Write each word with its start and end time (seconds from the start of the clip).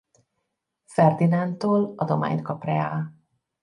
Ferdinándtól 0.85 1.93
adományt 1.97 2.41
kap 2.41 2.63
reá. 2.63 3.11